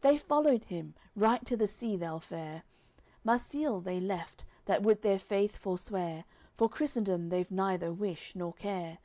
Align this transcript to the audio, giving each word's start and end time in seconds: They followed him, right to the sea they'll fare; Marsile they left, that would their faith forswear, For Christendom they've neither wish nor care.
They 0.00 0.16
followed 0.16 0.64
him, 0.64 0.94
right 1.14 1.44
to 1.44 1.54
the 1.54 1.66
sea 1.66 1.98
they'll 1.98 2.18
fare; 2.18 2.62
Marsile 3.22 3.82
they 3.82 4.00
left, 4.00 4.46
that 4.64 4.82
would 4.82 5.02
their 5.02 5.18
faith 5.18 5.54
forswear, 5.58 6.24
For 6.56 6.70
Christendom 6.70 7.28
they've 7.28 7.50
neither 7.50 7.92
wish 7.92 8.34
nor 8.34 8.54
care. 8.54 8.96